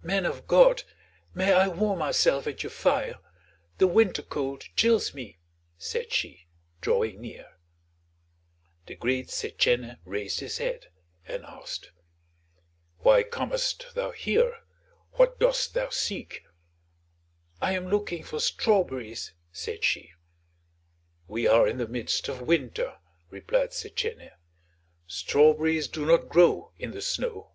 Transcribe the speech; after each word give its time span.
"Men 0.00 0.24
of 0.24 0.46
God, 0.46 0.82
may 1.34 1.52
I 1.52 1.68
warm 1.68 1.98
myself 1.98 2.46
at 2.46 2.62
your 2.62 2.70
fire? 2.70 3.18
The 3.76 3.86
winter 3.86 4.22
cold 4.22 4.64
chills 4.76 5.12
me," 5.12 5.40
said 5.76 6.10
she, 6.10 6.46
drawing 6.80 7.20
near. 7.20 7.58
The 8.86 8.94
great 8.94 9.26
Setchène 9.26 9.98
raised 10.06 10.40
his 10.40 10.56
head 10.56 10.88
and 11.28 11.44
asked: 11.44 11.90
"Why 13.00 13.24
comest 13.24 13.88
thou 13.94 14.12
here? 14.12 14.60
What 15.16 15.38
dost 15.38 15.74
thou 15.74 15.90
seek?" 15.90 16.44
"I 17.60 17.72
am 17.74 17.88
looking 17.90 18.24
for 18.24 18.40
strawberries," 18.40 19.34
said 19.52 19.84
she. 19.84 20.12
"We 21.28 21.46
are 21.46 21.68
in 21.68 21.76
the 21.76 21.86
midst 21.86 22.26
of 22.28 22.40
winter," 22.40 22.96
replied 23.28 23.72
Setchène; 23.72 24.30
strawberries 25.06 25.88
do 25.88 26.06
not 26.06 26.30
grow 26.30 26.72
in 26.78 26.92
the 26.92 27.02
snow." 27.02 27.52